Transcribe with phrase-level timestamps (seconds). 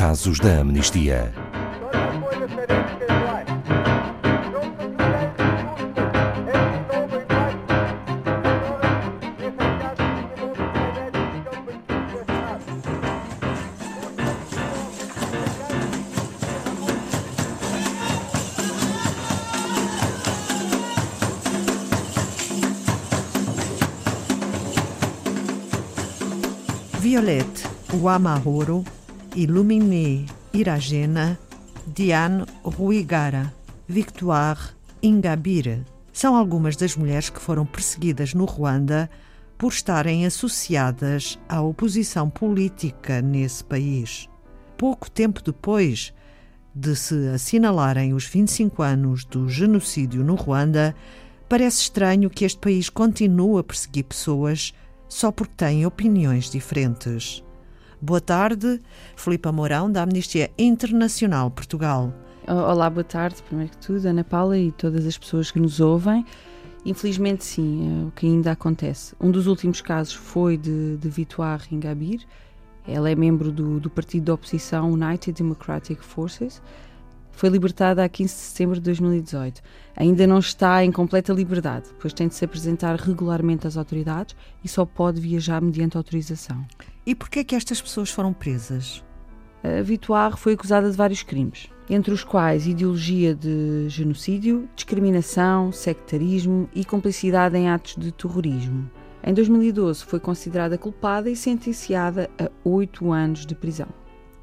[0.00, 1.30] casos da amnistia.
[26.98, 28.82] Violette Uamahoro,
[29.36, 31.38] Illuminé Iragena,
[31.86, 33.54] Diane Ruigara,
[33.86, 34.58] Victoire
[35.00, 39.08] Ingabire são algumas das mulheres que foram perseguidas no Ruanda
[39.56, 44.28] por estarem associadas à oposição política nesse país.
[44.76, 46.12] Pouco tempo depois
[46.74, 50.94] de se assinalarem os 25 anos do genocídio no Ruanda,
[51.48, 54.74] parece estranho que este país continue a perseguir pessoas
[55.08, 57.44] só porque têm opiniões diferentes.
[58.02, 58.80] Boa tarde,
[59.14, 62.10] Filipe Mourão, da Amnistia Internacional Portugal.
[62.48, 66.24] Olá, boa tarde, primeiro que tudo, Ana Paula e todas as pessoas que nos ouvem.
[66.82, 69.14] Infelizmente, sim, é o que ainda acontece.
[69.20, 72.26] Um dos últimos casos foi de, de Vitoire Ingabire.
[72.88, 76.62] Ela é membro do, do partido da oposição United Democratic Forces
[77.32, 79.62] foi libertada a 15 de setembro de 2018.
[79.96, 84.68] Ainda não está em completa liberdade, pois tem de se apresentar regularmente às autoridades e
[84.68, 86.64] só pode viajar mediante autorização.
[87.06, 89.04] E por que é que estas pessoas foram presas?
[89.62, 96.68] A Vitoire foi acusada de vários crimes, entre os quais ideologia de genocídio, discriminação, sectarismo
[96.74, 98.90] e complicidade em atos de terrorismo.
[99.22, 103.88] Em 2012 foi considerada culpada e sentenciada a oito anos de prisão.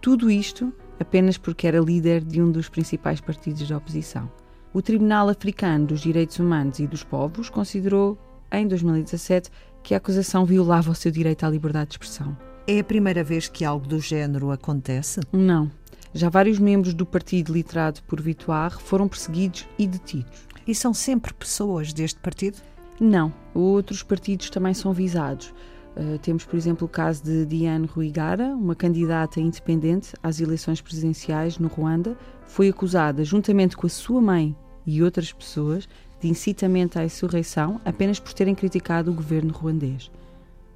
[0.00, 4.30] Tudo isto apenas porque era líder de um dos principais partidos da oposição.
[4.72, 8.18] O Tribunal Africano dos Direitos Humanos e dos Povos considerou,
[8.50, 9.50] em 2017,
[9.82, 12.36] que a acusação violava o seu direito à liberdade de expressão.
[12.66, 15.20] É a primeira vez que algo do género acontece?
[15.32, 15.70] Não.
[16.14, 20.46] Já vários membros do partido liderado por Vitoire foram perseguidos e detidos.
[20.66, 22.58] E são sempre pessoas deste partido?
[22.98, 23.32] Não.
[23.52, 25.52] Outros partidos também são visados.
[25.96, 31.58] Uh, temos, por exemplo, o caso de Diane Ruigara, uma candidata independente às eleições presidenciais
[31.58, 32.16] no Ruanda,
[32.46, 35.88] foi acusada, juntamente com a sua mãe e outras pessoas,
[36.20, 40.10] de incitamento à insurreição apenas por terem criticado o governo ruandês.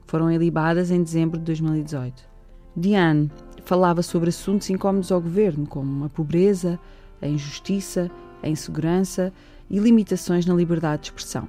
[0.06, 2.28] Foram elibadas em dezembro de 2018.
[2.76, 3.30] Diane
[3.64, 6.78] falava sobre assuntos incómodos ao governo, como a pobreza,
[7.20, 8.10] a injustiça,
[8.42, 9.32] a insegurança
[9.68, 11.48] e limitações na liberdade de expressão.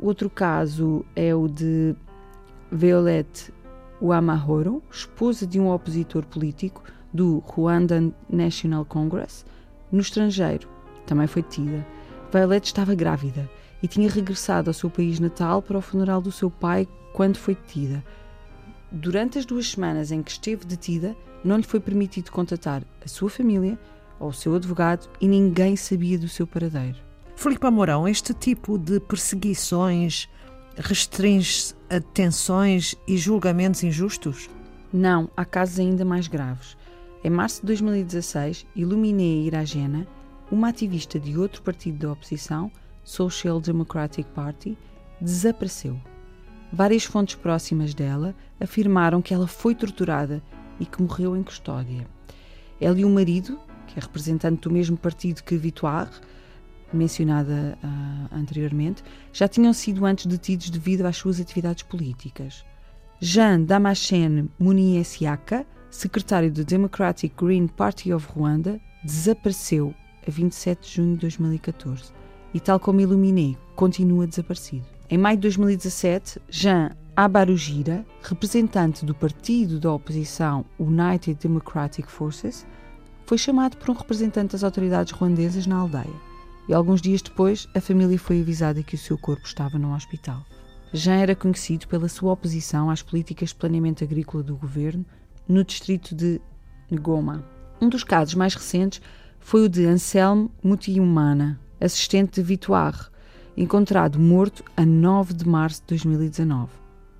[0.00, 1.96] Outro caso é o de
[2.70, 3.52] Violette
[4.00, 9.44] Uamahoro, esposa de um opositor político do Rwandan National Congress,
[9.90, 10.68] no estrangeiro.
[11.06, 11.86] Também foi detida.
[12.30, 13.50] Violette estava grávida
[13.82, 17.54] e tinha regressado ao seu país natal para o funeral do seu pai quando foi
[17.54, 18.04] detida.
[18.92, 23.30] Durante as duas semanas em que esteve detida, não lhe foi permitido contatar a sua
[23.30, 23.78] família
[24.20, 26.98] ou o seu advogado e ninguém sabia do seu paradeiro.
[27.34, 30.28] Filipe Amorão, este tipo de perseguições
[30.80, 34.48] restringe-se a detenções e julgamentos injustos?
[34.92, 36.76] Não, há casos ainda mais graves.
[37.22, 40.06] Em março de 2016, Illuminé Iragena,
[40.50, 42.70] uma ativista de outro partido da oposição,
[43.04, 44.78] Social Democratic Party,
[45.20, 46.00] desapareceu.
[46.72, 50.42] Várias fontes próximas dela afirmaram que ela foi torturada
[50.78, 52.06] e que morreu em custódia.
[52.80, 56.10] Ela e o marido, que é representante do mesmo partido que Vitoire,
[56.92, 62.64] mencionada uh, anteriormente, já tinham sido antes detidos devido às suas atividades políticas.
[63.20, 69.94] Jean Damascene Muniesiaka, secretário do Democratic Green Party of Rwanda, desapareceu
[70.26, 72.12] a 27 de junho de 2014
[72.54, 74.84] e, tal como Illuminé, continua desaparecido.
[75.10, 82.66] Em maio de 2017, Jean Abarugira, representante do partido da oposição United Democratic Forces,
[83.26, 86.27] foi chamado por um representante das autoridades ruandesas na aldeia
[86.68, 90.44] e alguns dias depois a família foi avisada que o seu corpo estava num hospital.
[90.92, 95.04] Já era conhecido pela sua oposição às políticas de planeamento agrícola do governo
[95.48, 96.40] no distrito de
[96.92, 97.44] Ngoma.
[97.80, 99.00] Um dos casos mais recentes
[99.38, 103.06] foi o de Anselme Mutiumana, assistente de Vitoire,
[103.56, 106.70] encontrado morto a 9 de março de 2019,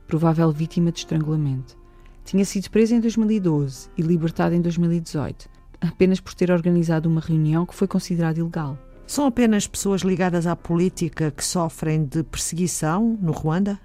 [0.06, 1.76] provável vítima de estrangulamento.
[2.24, 5.48] Tinha sido preso em 2012 e libertado em 2018,
[5.80, 8.78] apenas por ter organizado uma reunião que foi considerada ilegal.
[9.08, 13.80] São apenas pessoas ligadas à política que sofrem de perseguição no Ruanda?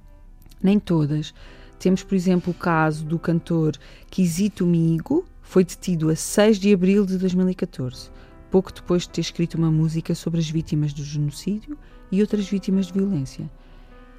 [0.62, 1.34] Nem todas.
[1.80, 3.78] Temos, por exemplo, o caso do cantor
[4.12, 8.12] Kizito Miigo, foi detido a 6 de abril de 2014,
[8.52, 11.78] pouco depois de ter escrito uma música sobre as vítimas do genocídio
[12.12, 13.50] e outras vítimas de violência.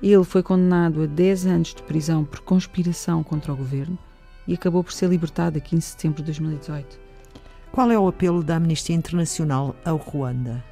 [0.03, 3.99] Ele foi condenado a 10 anos de prisão por conspiração contra o governo
[4.49, 6.99] e acabou por ser libertado a 15 de setembro de 2018.
[7.71, 10.65] Qual é o apelo da Amnistia Internacional ao Ruanda?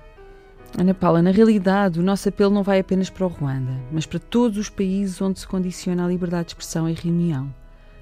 [0.78, 4.18] Ana Paula, na realidade, o nosso apelo não vai apenas para o Ruanda, mas para
[4.18, 7.54] todos os países onde se condiciona a liberdade de expressão e reunião.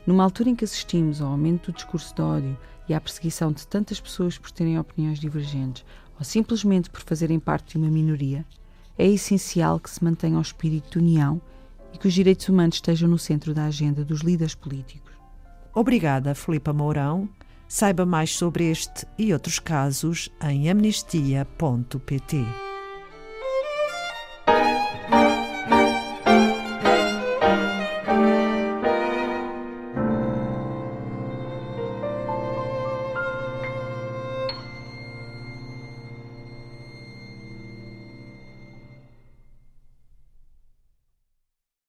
[0.07, 2.59] Numa altura em que assistimos ao aumento do discurso de ódio
[2.89, 5.85] e à perseguição de tantas pessoas por terem opiniões divergentes
[6.17, 8.47] ou simplesmente por fazerem parte de uma minoria,
[8.97, 11.41] é essencial que se mantenha o espírito de união
[11.93, 15.13] e que os direitos humanos estejam no centro da agenda dos líderes políticos.
[15.75, 17.29] Obrigada, Filipa Mourão.
[17.73, 22.37] Saiba mais sobre este e outros casos em amnistia.pt.